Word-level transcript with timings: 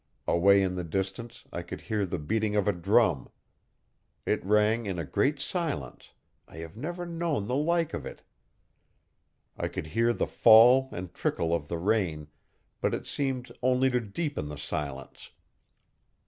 Away 0.27 0.63
in 0.63 0.73
the 0.73 0.83
distance 0.83 1.43
I 1.53 1.61
could 1.61 1.81
hear 1.81 2.07
the 2.07 2.17
beating 2.17 2.55
of 2.55 2.67
a 2.67 2.73
drum. 2.73 3.29
It 4.25 4.43
rang 4.43 4.87
in 4.87 4.97
a 4.97 5.05
great 5.05 5.39
silence 5.39 6.13
I 6.47 6.57
have 6.57 6.75
never 6.75 7.05
known 7.05 7.45
the 7.47 7.55
like 7.55 7.93
of 7.93 8.03
it. 8.03 8.23
I 9.55 9.67
could 9.67 9.85
hear 9.85 10.11
the 10.11 10.25
fall 10.25 10.89
and 10.91 11.13
trickle 11.13 11.53
of 11.53 11.67
the 11.67 11.77
rain, 11.77 12.29
but 12.81 12.95
it 12.95 13.05
seemed 13.05 13.51
only 13.61 13.91
to 13.91 13.99
deepen 14.01 14.47
the 14.49 14.57
silence. 14.57 15.29